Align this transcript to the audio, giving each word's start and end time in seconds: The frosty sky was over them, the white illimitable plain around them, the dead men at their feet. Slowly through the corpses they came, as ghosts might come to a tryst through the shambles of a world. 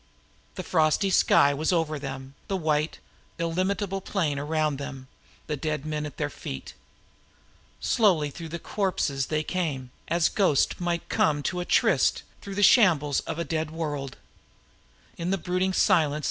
The 0.55 0.63
frosty 0.63 1.11
sky 1.11 1.53
was 1.53 1.71
over 1.71 1.99
them, 1.99 2.33
the 2.47 2.57
white 2.57 2.97
illimitable 3.37 4.01
plain 4.01 4.39
around 4.39 4.77
them, 4.79 5.07
the 5.45 5.55
dead 5.55 5.85
men 5.85 6.07
at 6.07 6.17
their 6.17 6.27
feet. 6.31 6.73
Slowly 7.79 8.31
through 8.31 8.49
the 8.49 8.57
corpses 8.57 9.27
they 9.27 9.43
came, 9.43 9.91
as 10.07 10.27
ghosts 10.27 10.79
might 10.79 11.07
come 11.07 11.43
to 11.43 11.59
a 11.59 11.65
tryst 11.65 12.23
through 12.41 12.55
the 12.55 12.63
shambles 12.63 13.19
of 13.27 13.37
a 13.37 13.65
world. 13.65 14.17